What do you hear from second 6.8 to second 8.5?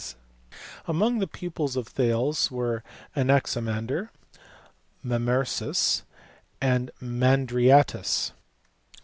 Mandryatus.